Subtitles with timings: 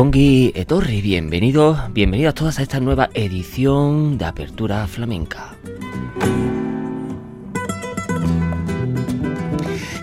[0.00, 5.56] Ongi Etorri, bienvenidos, bienvenidos todas a esta nueva edición de Apertura Flamenca.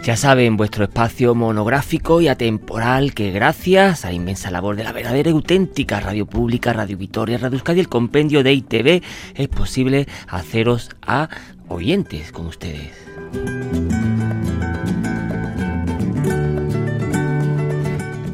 [0.03, 4.91] Ya saben, vuestro espacio monográfico y atemporal que gracias a la inmensa labor de la
[4.91, 9.01] verdadera y auténtica radio pública, Radio Vitoria, Radio Euskadi, el compendio de ITV,
[9.34, 11.29] es posible haceros a
[11.69, 13.04] oyentes con ustedes.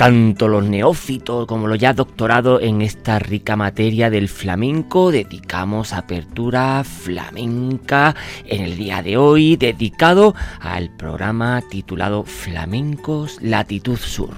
[0.01, 6.83] Tanto los neófitos como los ya doctorados en esta rica materia del flamenco dedicamos apertura
[6.83, 8.15] flamenca
[8.47, 14.33] en el día de hoy dedicado al programa titulado Flamencos Latitud Sur.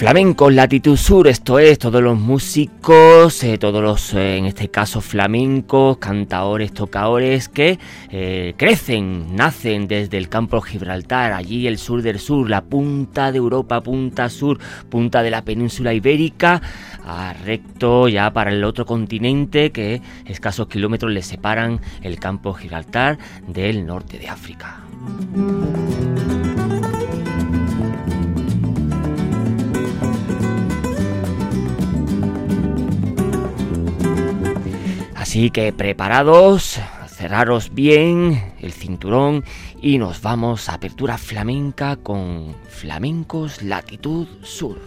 [0.00, 5.02] Flamenco Latitud Sur, esto es, todos los músicos, eh, todos los, eh, en este caso
[5.02, 7.78] flamencos, cantaores, tocadores que
[8.08, 13.36] eh, crecen, nacen desde el campo Gibraltar, allí el sur del sur, la punta de
[13.36, 14.58] Europa, punta sur,
[14.88, 16.62] punta de la península ibérica,
[17.04, 23.18] a recto ya para el otro continente que escasos kilómetros le separan el campo Gibraltar
[23.46, 24.80] del norte de África.
[35.30, 39.44] Así que preparados, cerraros bien el cinturón
[39.80, 44.80] y nos vamos a apertura flamenca con Flamencos Latitud Sur.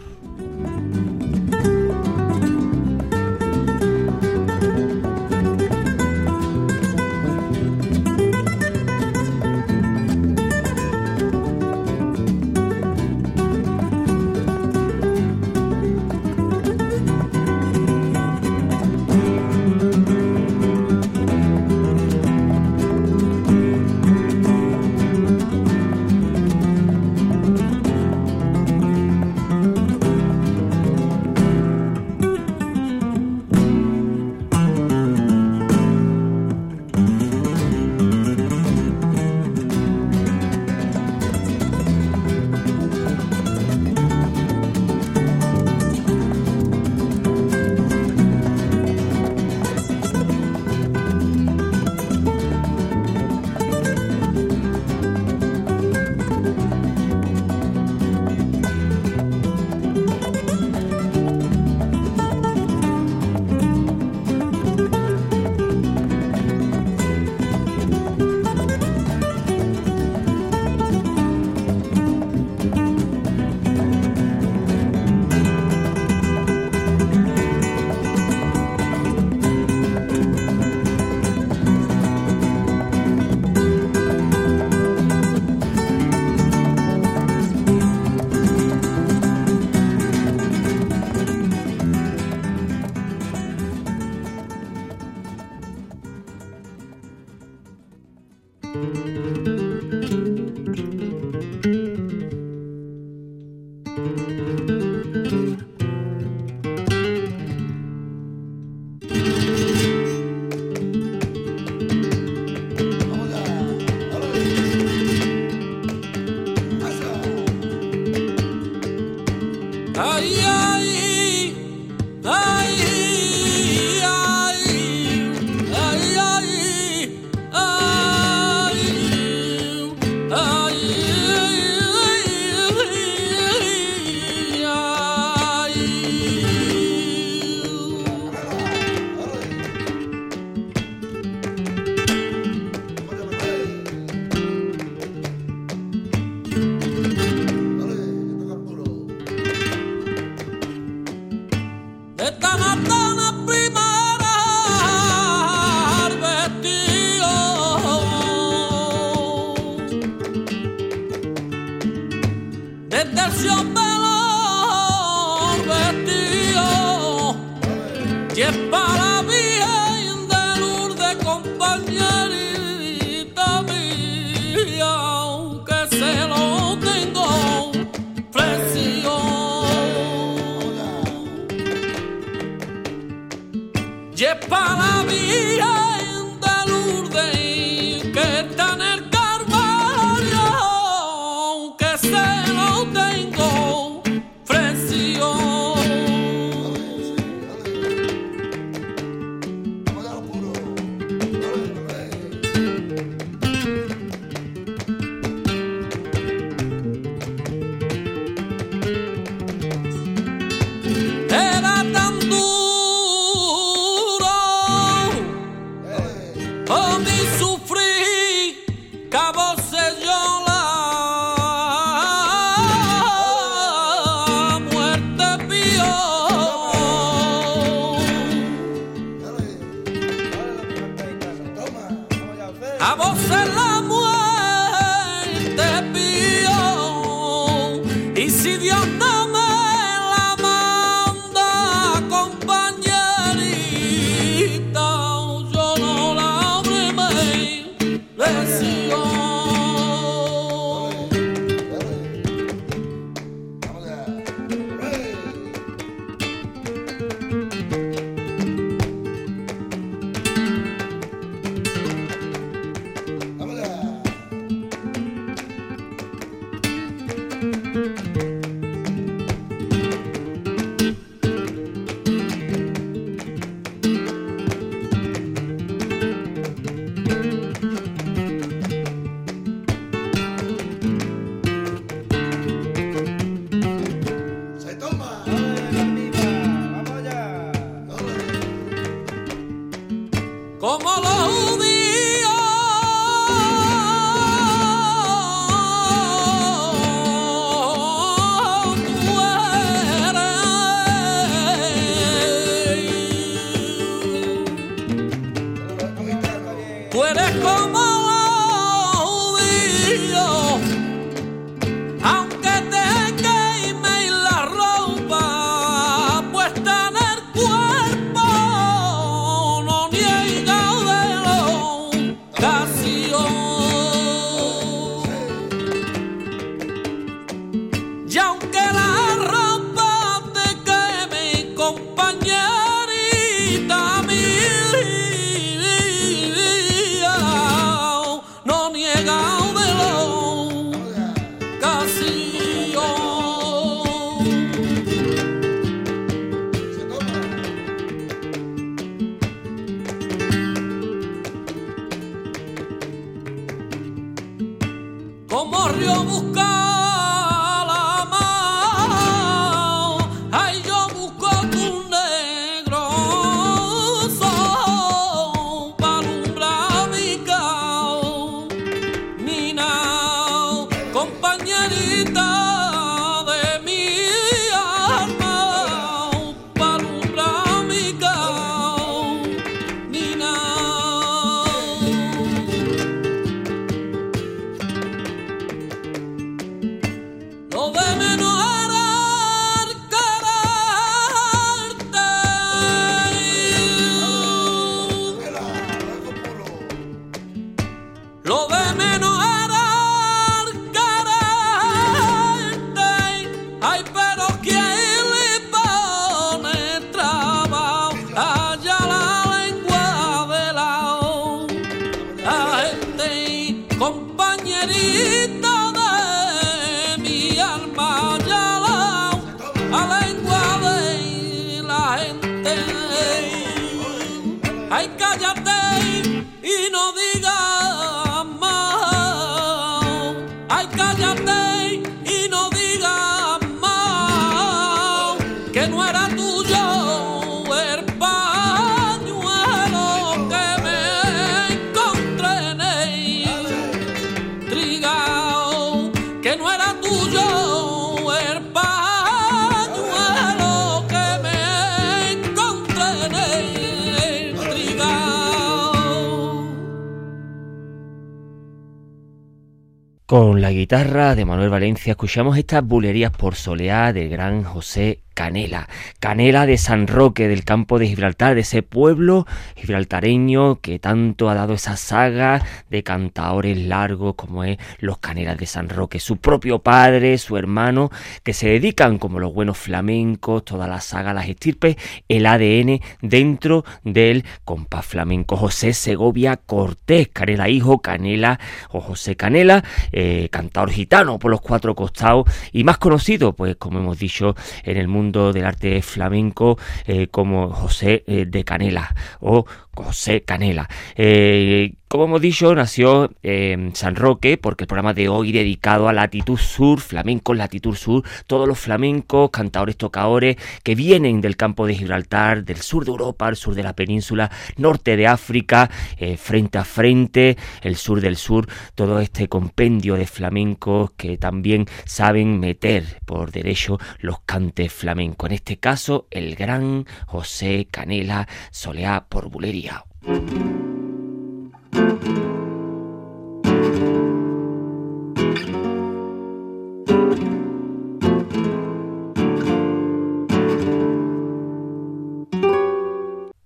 [460.74, 466.88] De Manuel Valencia escuchamos estas bulerías por soleá del gran José Canela, Canela de San
[466.88, 472.42] Roque del campo de Gibraltar, de ese pueblo gibraltareño que tanto ha dado esa saga
[472.70, 477.92] de cantaores largos como es los Canelas de San Roque, su propio padre, su hermano,
[478.24, 481.75] que se dedican como los buenos flamencos, toda la saga, las estirpes,
[482.08, 485.38] el ADN dentro del compás flamenco.
[485.38, 488.39] José Segovia Cortés, Canela hijo, Canela
[488.70, 490.30] o José Canela, eh,
[490.70, 495.34] gitano por los cuatro costados y más conocido, pues como hemos dicho, en el mundo
[495.34, 500.70] del arte flamenco eh, como José eh, de Canela o José Canela.
[500.96, 505.93] Eh, como hemos dicho, nació en San Roque porque el programa de hoy dedicado a
[505.93, 511.75] latitud sur, flamenco latitud sur, todos los flamencos, cantadores, tocadores que vienen del campo de
[511.75, 515.69] Gibraltar, del sur de Europa, el sur de la península, norte de África,
[516.00, 521.67] eh, frente a frente, el sur del sur, todo este compendio de flamencos que también
[521.85, 525.29] saben meter por derecho los cantes flamencos.
[525.29, 529.83] En este caso, el gran José Canela Soleá por Bulería.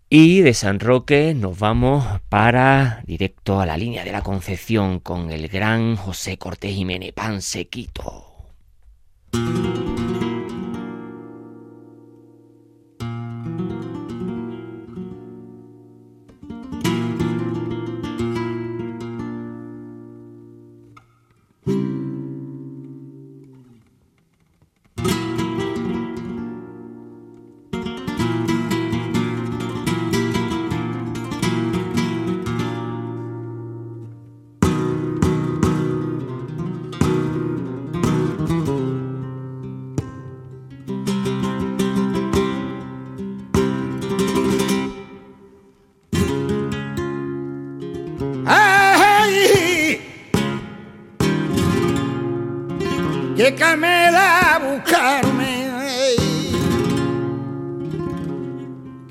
[0.10, 5.32] Y de San Roque nos vamos para directo a la línea de la Concepción con
[5.32, 8.26] el gran José Cortés Jiménez Pansequito.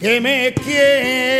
[0.06, 1.35] Mírame, eh,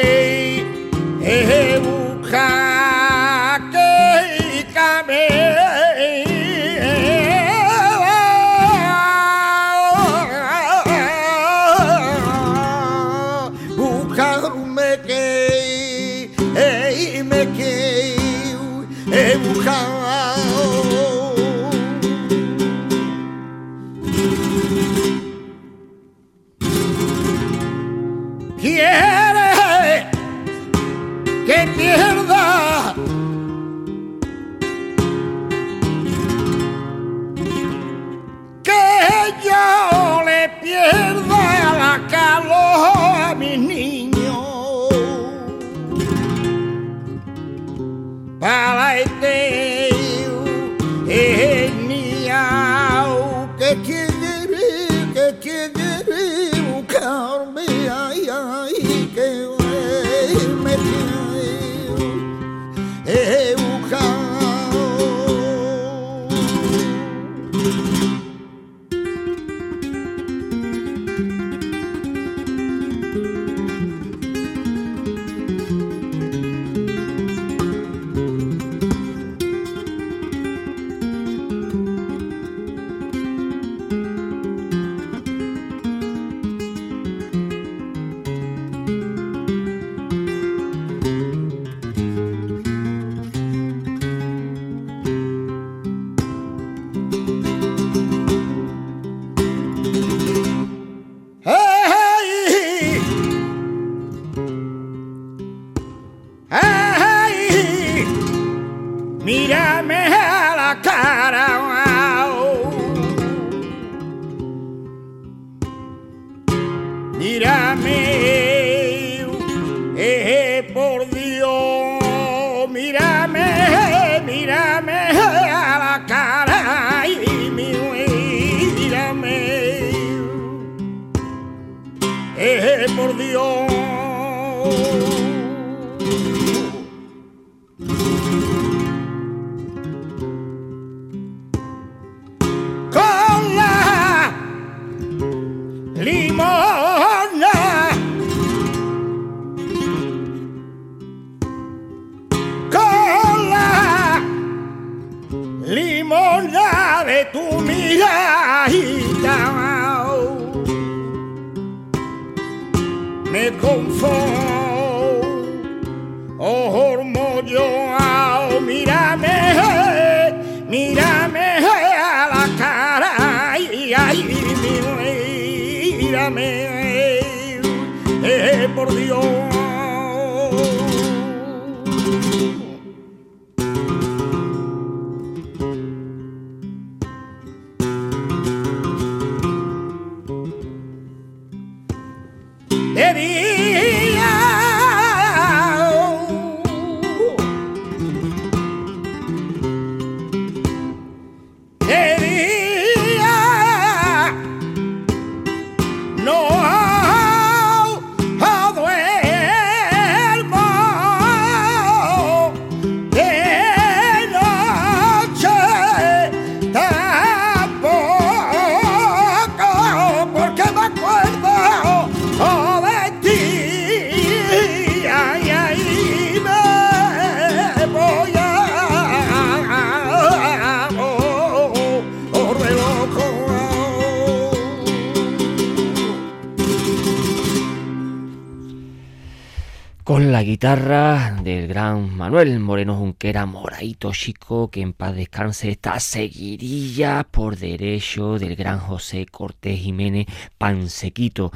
[240.56, 247.58] guitarra del gran Manuel Moreno Junquera, Moraito Chico, que en paz descanse, esta seguidilla por
[247.58, 251.52] derecho del gran José Cortés Jiménez Pansequito,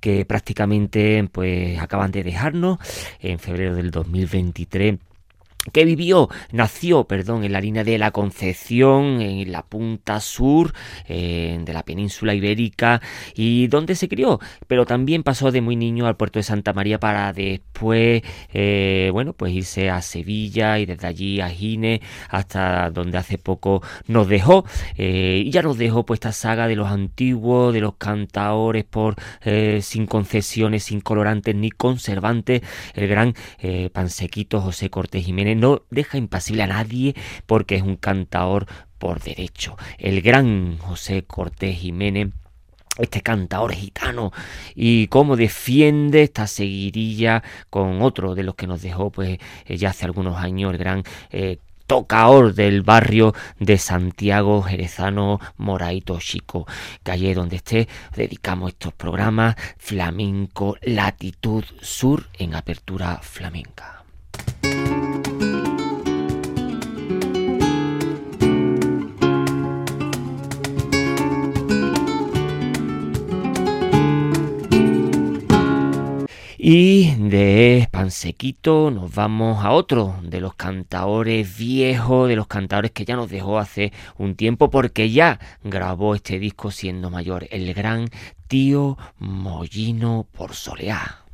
[0.00, 2.80] que prácticamente pues acaban de dejarnos
[3.20, 4.98] en febrero del 2023
[5.72, 10.72] que vivió, nació, perdón, en la línea de la Concepción, en la punta sur
[11.06, 13.00] de la península ibérica
[13.34, 16.98] y donde se crió, pero también pasó de muy niño al puerto de Santa María
[16.98, 23.18] para después, eh, bueno, pues irse a Sevilla y desde allí a Gine hasta donde
[23.18, 24.64] hace poco nos dejó.
[24.96, 29.16] Eh, y ya nos dejó pues esta saga de los antiguos, de los cantaores por
[29.42, 32.62] eh, sin concesiones, sin colorantes ni conservantes,
[32.94, 33.34] el gran
[33.92, 37.14] pansequito José Cortés Jiménez no deja impasible a nadie
[37.46, 38.66] porque es un cantador
[38.98, 39.76] por derecho.
[39.98, 42.28] El gran José Cortés Jiménez
[42.98, 44.32] este cantador gitano
[44.74, 49.90] y cómo defiende esta seguidilla con otro de los que nos dejó pues eh, ya
[49.90, 56.64] hace algunos años el gran eh, tocaor del barrio de Santiago Jerezano Moraito Chico,
[57.02, 63.99] calle donde esté, dedicamos estos programas Flamenco Latitud Sur en apertura flamenca.
[76.62, 83.06] Y de Pansequito nos vamos a otro de los cantadores viejos, de los cantadores que
[83.06, 88.10] ya nos dejó hace un tiempo porque ya grabó este disco siendo mayor, el gran
[88.46, 91.24] tío Mollino por Soleá.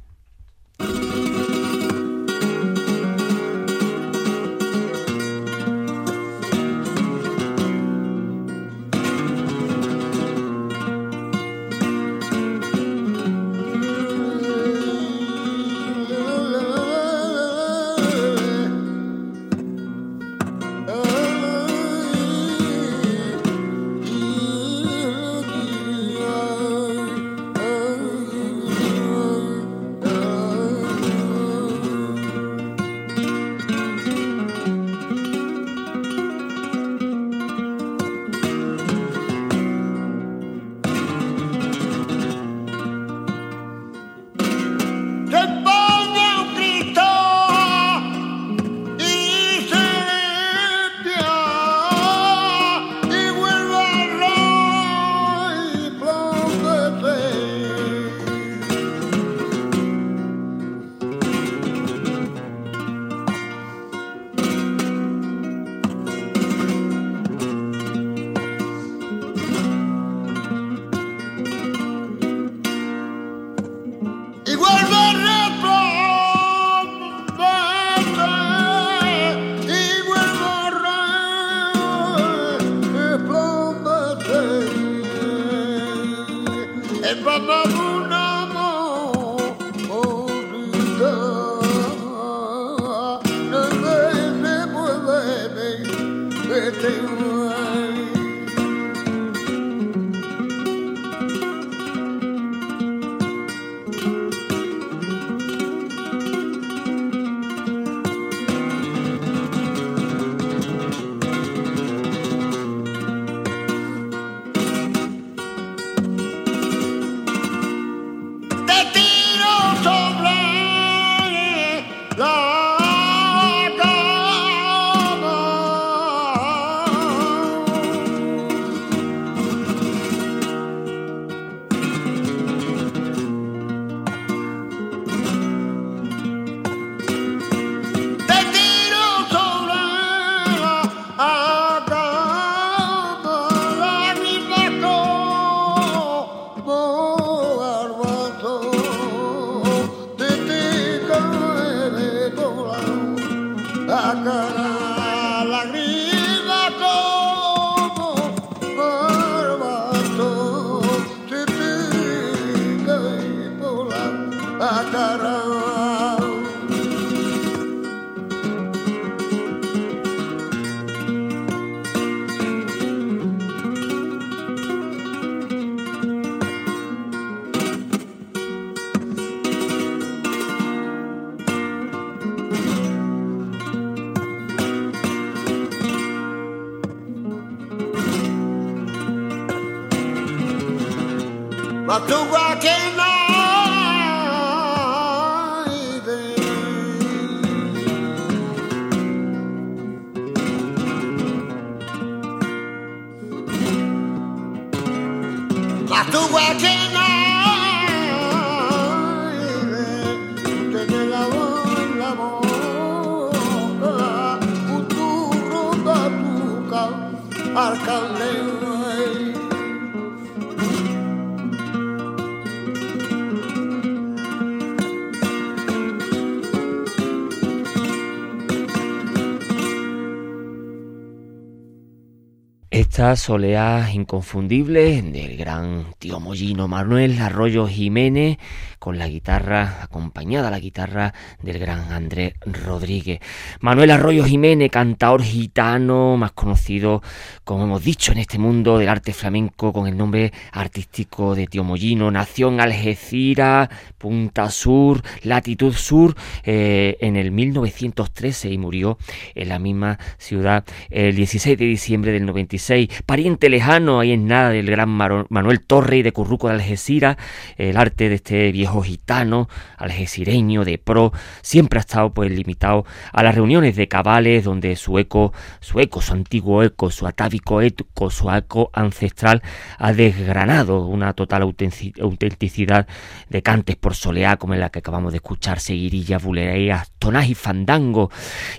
[232.97, 238.39] Esta soleá inconfundible del gran tío Mollino Manuel Arroyo Jiménez
[238.79, 243.21] con la guitarra, acompañada la guitarra del gran Andrés Rodríguez.
[243.61, 247.03] Manuel Arroyo Jiménez, cantador gitano, más conocido,
[247.45, 251.65] como hemos dicho, en este mundo del arte flamenco con el nombre artístico de Tío
[251.65, 252.11] Mollino.
[252.11, 258.99] Nació en Algeciras, Punta Sur, Latitud Sur, eh, en el 1913 y murió
[259.35, 262.89] en la misma ciudad el 16 de diciembre del 96.
[263.07, 267.17] Pariente lejano, ahí en nada, del gran Manuel Torre y de Curruco de Algeciras,
[267.57, 273.23] el arte de este viejo gitano, algecireño, de pro, siempre ha estado pues limitado a
[273.23, 278.11] las reuniones de cabales donde su eco, su eco, su antiguo eco, su atávico eco,
[278.11, 279.43] su eco ancestral
[279.79, 282.87] ha desgranado una total autenticidad
[283.29, 287.35] de cantes por soleá como en la que acabamos de escuchar, seguirillas, bulerías, tonás y
[287.35, 288.11] fandango.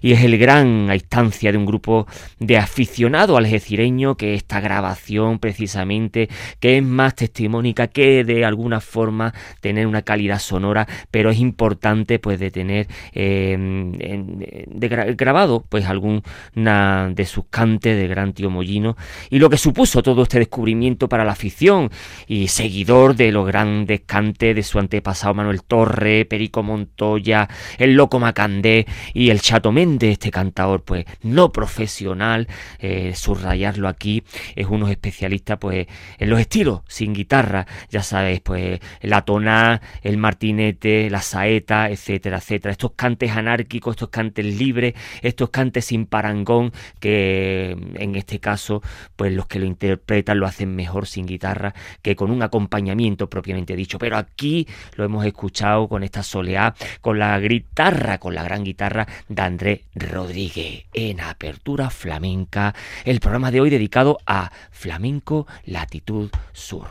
[0.02, 2.08] Y es el gran a instancia de un grupo
[2.40, 9.34] de aficionados algecireños que esta grabación precisamente que es más testimónica que de alguna forma
[9.62, 17.10] tener una calidad sonora, pero es importante pues de tener em, de grabado pues alguna
[17.14, 18.96] de sus cantes de gran tío Mollino
[19.30, 21.90] y lo que supuso todo este descubrimiento para la afición
[22.28, 28.20] y seguidor de los grandes cantes de su antepasado Manuel Torre, Perico Montoya, el Loco
[28.20, 32.48] Macandé y el Chato Méndez, este cantador pues no profesional,
[32.80, 34.24] eh, subrayarlo aquí,
[34.56, 40.18] es unos especialistas pues en los estilos sin guitarra, ya sabéis pues la tona, el
[40.18, 42.72] martinete, la saeta, etcétera, etcétera.
[42.72, 48.82] Estos cantes anárquicos, estos cantes libres, estos cantes sin parangón, que en este caso,
[49.16, 53.76] pues los que lo interpretan lo hacen mejor sin guitarra que con un acompañamiento propiamente
[53.76, 54.00] dicho.
[54.00, 59.08] Pero aquí lo hemos escuchado con esta soleá, con la guitarra, con la gran guitarra
[59.28, 62.74] de Andrés Rodríguez en Apertura Flamenca,
[63.06, 66.88] el programa de hoy dedicado a Flamenco Latitud Sur.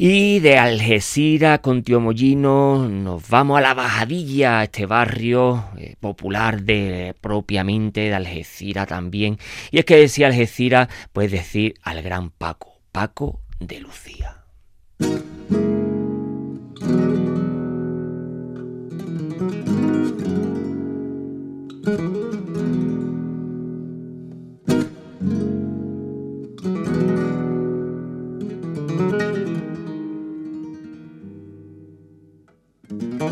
[0.00, 5.96] Y de Algeciras con Tío Mollino nos vamos a la Bajadilla, a este barrio eh,
[5.98, 9.38] popular de propiamente de Algeciras también.
[9.72, 14.44] Y es que decir Algeciras, pues decir al gran Paco, Paco de Lucía.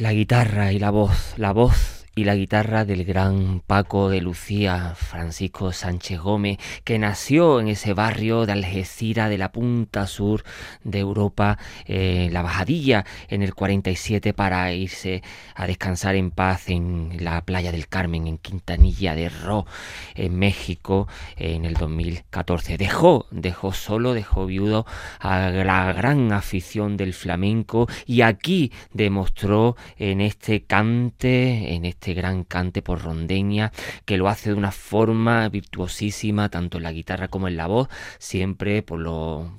[0.00, 4.94] La guitarra y la voz, la voz y la guitarra del gran Paco de Lucía,
[4.96, 10.42] Francisco Sánchez Gómez, que nació en ese barrio de Algeciras, de la punta sur
[10.82, 15.22] de Europa, eh, la Bajadilla, en el 47 para irse
[15.54, 19.66] a descansar en paz en la playa del Carmen, en Quintanilla de Ro,
[20.14, 22.76] en México, en el 2014.
[22.76, 24.84] Dejó, dejó solo, dejó viudo
[25.20, 32.14] a la gran afición del flamenco y aquí demostró en este cante, en este este
[32.14, 33.72] gran cante por rondeña
[34.06, 37.88] que lo hace de una forma virtuosísima tanto en la guitarra como en la voz,
[38.18, 39.04] siempre por,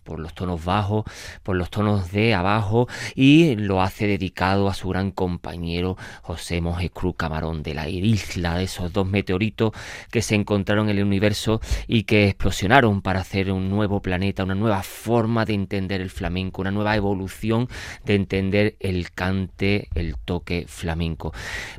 [0.03, 1.05] por los tonos bajos,
[1.43, 6.89] por los tonos de abajo y lo hace dedicado a su gran compañero José Monjes
[6.89, 9.73] Cruz Camarón de la isla de esos dos meteoritos
[10.09, 14.55] que se encontraron en el universo y que explosionaron para hacer un nuevo planeta, una
[14.55, 17.67] nueva forma de entender el flamenco, una nueva evolución
[18.03, 21.33] de entender el cante, el toque flamenco.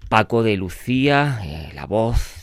[0.08, 2.41] Paco de Lucía, eh, la voz,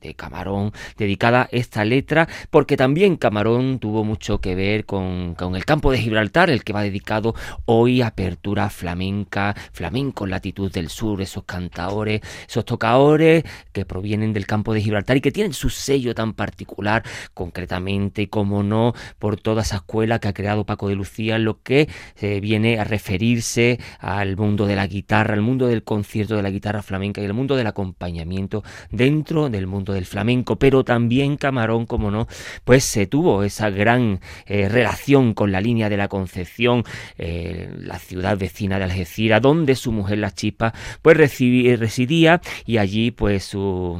[0.00, 5.64] de Camarón, dedicada esta letra, porque también Camarón tuvo mucho que ver con, con, el
[5.64, 7.34] campo de Gibraltar, el que va dedicado
[7.64, 14.32] hoy a apertura flamenca, flamenco en latitud del sur, esos cantaores, esos tocadores que provienen
[14.32, 17.02] del campo de Gibraltar y que tienen su sello tan particular,
[17.34, 21.88] concretamente, como no, por toda esa escuela que ha creado Paco de Lucía, lo que
[22.20, 26.50] eh, viene a referirse al mundo de la guitarra, al mundo del concierto de la
[26.50, 31.86] guitarra flamenca y el mundo del acompañamiento dentro del mundo del flamenco, pero también Camarón,
[31.86, 32.26] como no,
[32.64, 36.84] pues se tuvo esa gran eh, relación con la línea de la Concepción,
[37.18, 43.10] eh, la ciudad vecina de Algeciras, donde su mujer la chispa pues residía y allí
[43.10, 43.98] pues su,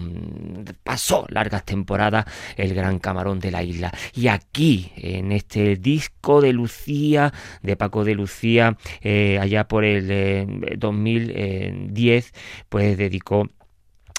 [0.83, 2.25] pasó largas temporadas
[2.57, 3.93] el gran Camarón de la isla.
[4.15, 10.79] Y aquí, en este disco de Lucía, de Paco de Lucía, eh, allá por el
[10.79, 12.33] 2010,
[12.69, 13.49] pues dedicó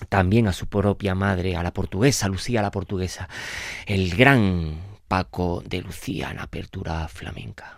[0.10, 3.28] también a su propia madre, a la portuguesa, Lucía la portuguesa,
[3.86, 7.78] el gran Paco de Lucía en apertura flamenca.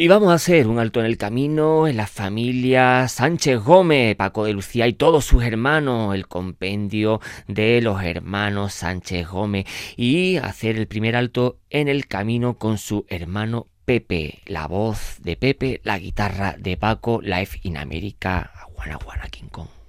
[0.00, 4.46] Y vamos a hacer un alto en el camino en la familia Sánchez Gómez, Paco
[4.46, 9.66] de Lucía y todos sus hermanos, el compendio de los hermanos Sánchez Gómez,
[9.98, 15.36] y hacer el primer alto en el camino con su hermano Pepe, la voz de
[15.36, 19.79] Pepe, la guitarra de Paco, Life in America, Juana Juana King Kong.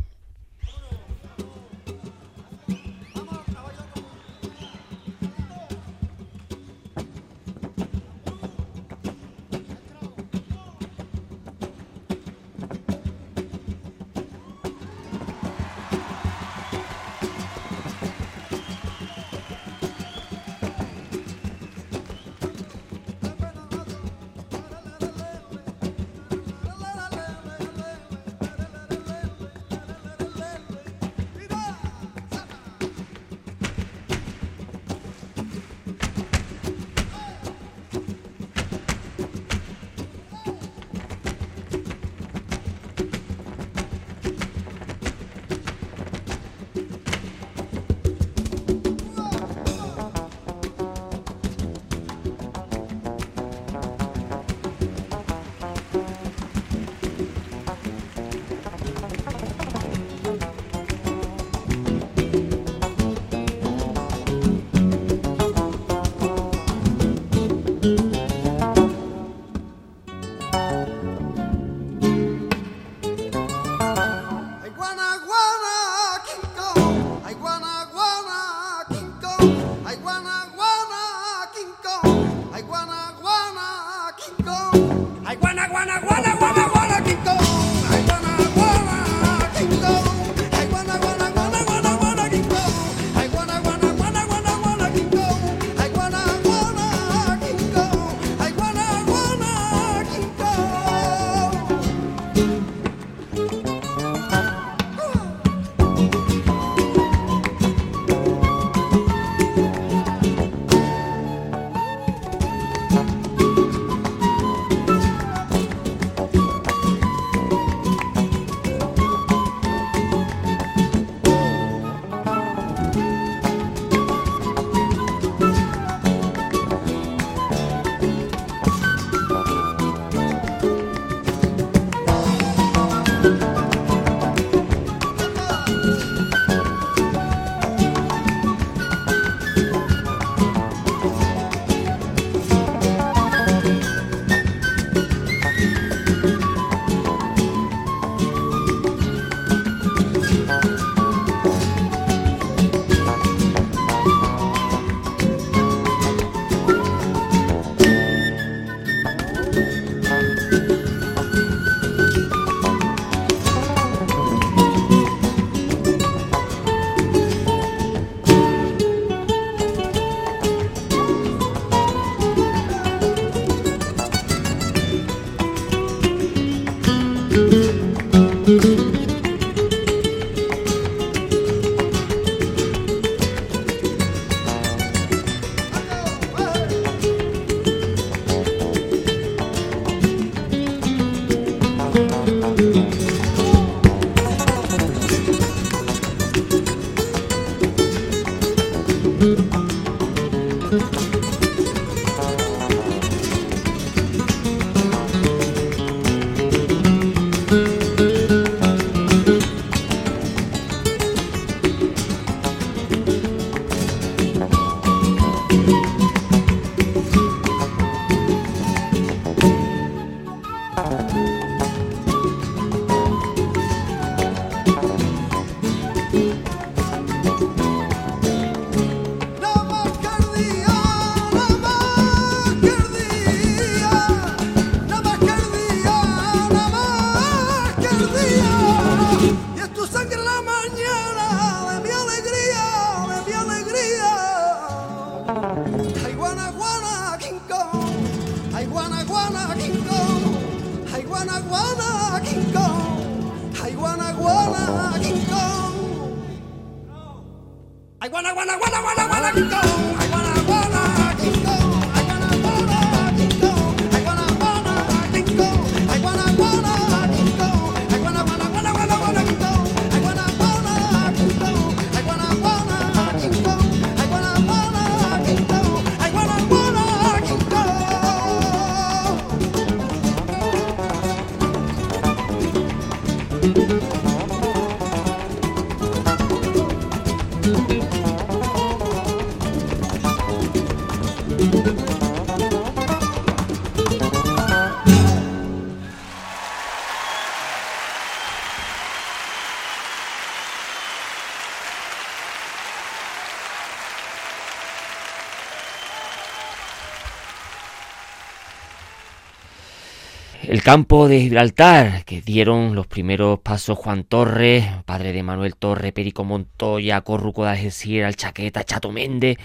[310.51, 315.93] El campo de Gibraltar, que dieron los primeros pasos Juan Torres, padre de Manuel Torres,
[315.93, 319.37] Perico Montoya, Corruco de Algeciras, El Chaqueta, Chato Méndez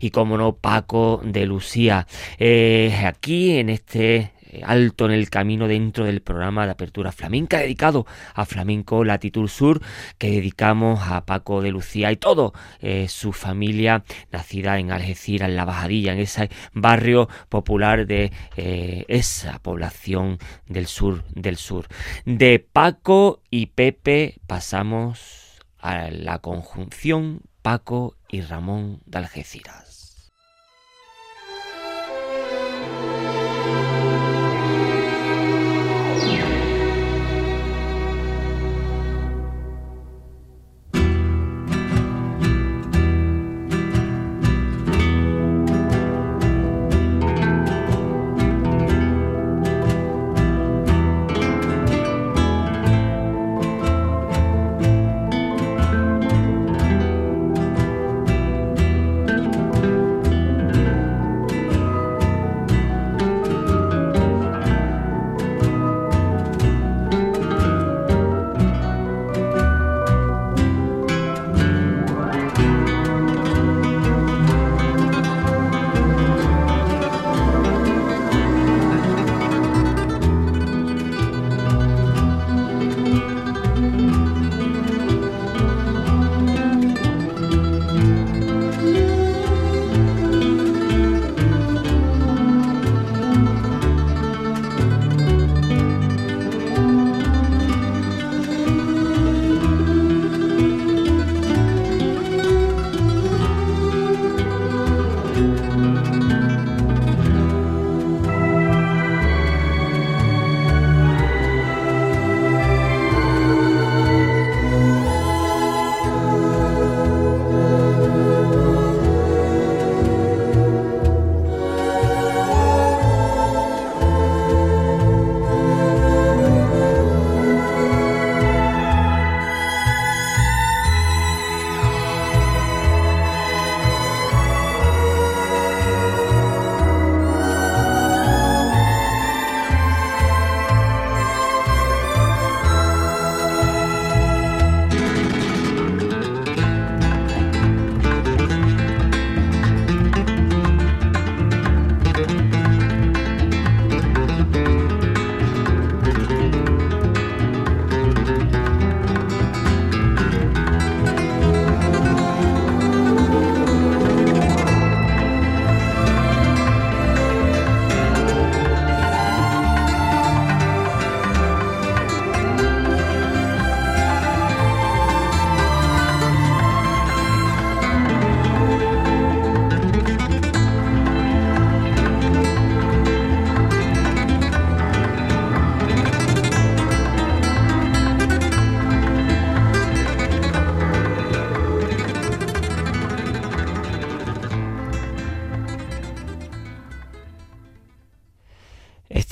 [0.00, 2.06] y, como no, Paco de Lucía.
[2.38, 4.32] Eh, aquí en este
[4.64, 9.80] alto en el camino dentro del programa de apertura flamenca dedicado a Flamenco Latitud Sur
[10.18, 15.56] que dedicamos a Paco de Lucía y todo eh, su familia nacida en Algeciras, en
[15.56, 21.86] la Bajadilla, en ese barrio popular de eh, esa población del sur del sur.
[22.24, 29.83] De Paco y Pepe pasamos a la conjunción Paco y Ramón de Algeciras.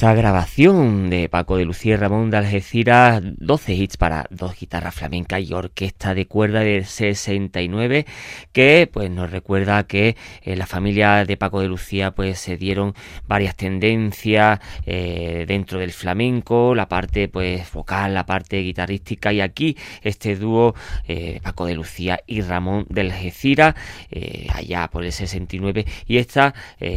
[0.03, 4.96] Esta grabación de Paco de Lucía y Ramón de Algeciras, 12 hits para dos guitarras
[4.96, 8.05] flamencas y orquesta de cuerda del 69,
[8.50, 12.94] que pues nos recuerda que en la familia de Paco de Lucía pues se dieron
[13.28, 19.76] varias tendencias eh, dentro del flamenco, la parte pues vocal, la parte guitarrística y aquí
[20.03, 20.74] este dúo
[21.07, 23.76] eh, Paco de Lucía y Ramón de Algeciras,
[24.11, 26.55] eh, allá por el 69 y estas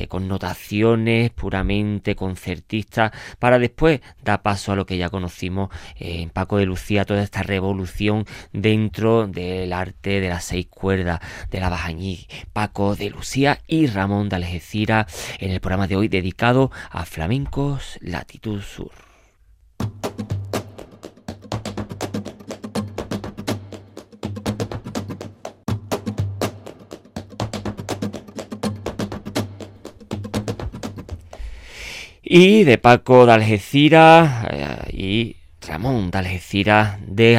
[0.09, 2.94] connotaciones puramente concertadas
[3.39, 7.43] para después dar paso a lo que ya conocimos en Paco de Lucía, toda esta
[7.43, 11.19] revolución dentro del arte de las seis cuerdas
[11.51, 15.05] de la Bajañí, Paco de Lucía y Ramón de Algeciras
[15.39, 19.04] en el programa de hoy dedicado a flamencos Latitud Sur.
[32.27, 33.33] Y de Paco de
[34.49, 37.37] eh, y Ramón de Algeciras, de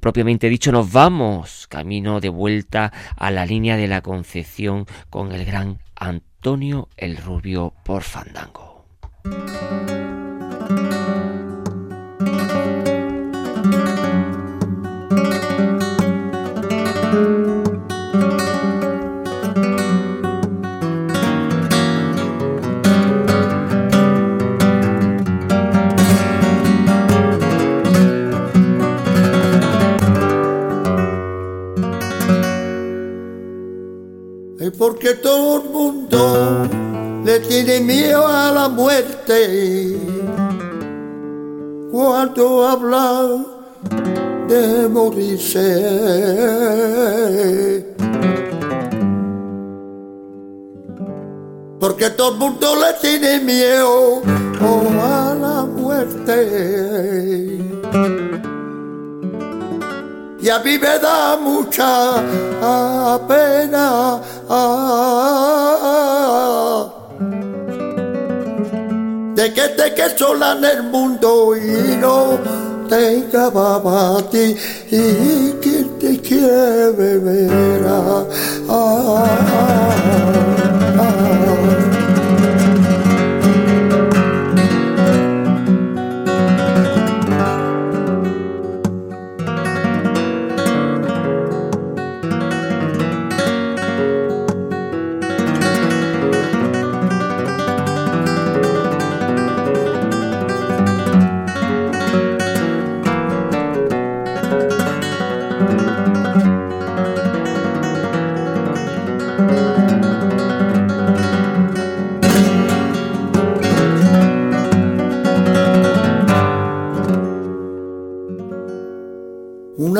[0.00, 5.44] propiamente dicho, nos vamos camino de vuelta a la línea de la Concepción con el
[5.44, 8.86] gran Antonio el Rubio por Fandango.
[41.90, 43.44] Cuando habla
[44.48, 45.66] de morirse.
[51.80, 54.22] Porque todo el mundo le tiene miedo
[55.02, 56.36] a la muerte
[60.46, 62.22] y a mí me da mucha
[63.26, 64.20] pena.
[69.36, 72.38] De que te que sola en el mundo y no
[72.88, 73.48] tenga
[74.16, 74.56] a ti
[74.90, 77.84] y quien te quiere beber.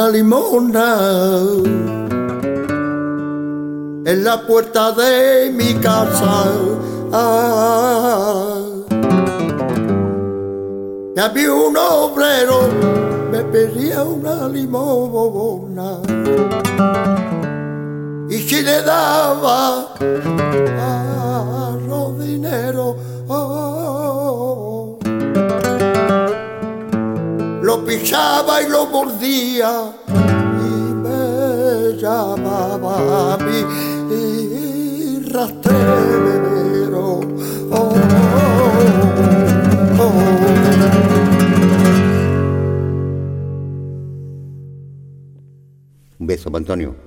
[0.08, 1.38] Limona
[4.04, 6.44] en la puerta de mi casa.
[7.12, 8.62] Ah,
[11.20, 12.68] había un obrero,
[13.32, 15.98] me pedía una limona.
[18.28, 19.94] Y si le daba
[20.78, 22.96] a los dinero,
[27.86, 33.64] pisaba y lo mordía y me llamaba a mí
[34.10, 37.20] y rastrero.
[37.70, 37.94] Oh,
[39.98, 40.12] oh,
[46.18, 47.05] Un beso, Antonio.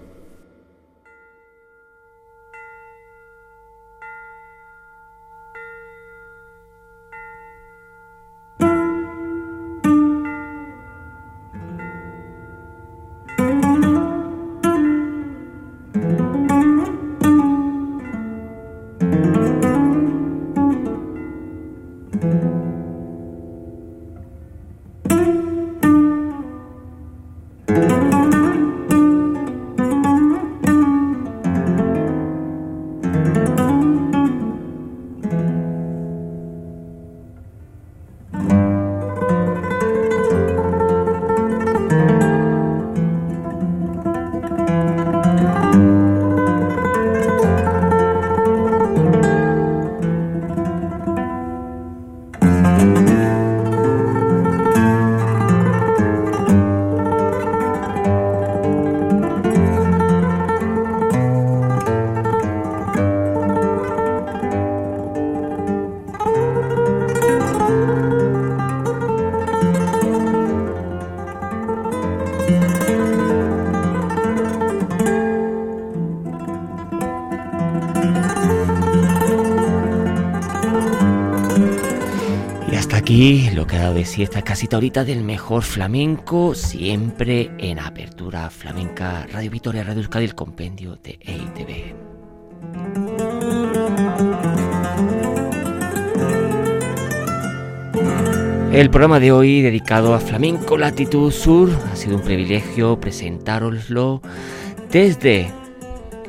[84.19, 90.25] Y esta casita ahorita del mejor flamenco, siempre en apertura flamenca, Radio Victoria, Radio Euskadi,
[90.25, 91.95] el compendio de EITV.
[98.73, 104.21] El programa de hoy dedicado a Flamenco Latitud Sur ha sido un privilegio presentároslo
[104.91, 105.49] desde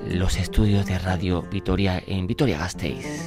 [0.07, 3.19] los estudios de Radio Vitoria en Vitoria-Gasteiz.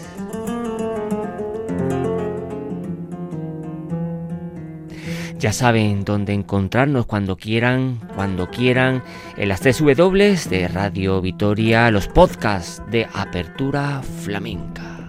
[5.44, 9.04] Ya saben dónde encontrarnos cuando quieran, cuando quieran,
[9.36, 15.06] en las tres W de Radio Vitoria, los podcasts de Apertura Flamenca.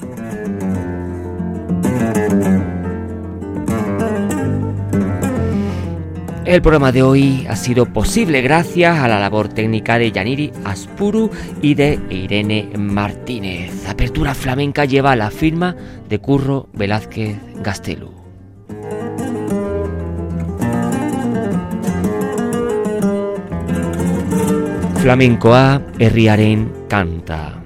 [6.45, 11.31] El programa de hoy ha sido posible gracias a la labor técnica de Yaniri Aspuru
[11.63, 13.89] y de Irene Martínez.
[13.89, 15.77] Apertura Flamenca lleva la firma
[16.09, 18.14] de Curro Velázquez Gastelu.
[25.05, 27.64] Flamenkoa herriaren kanta.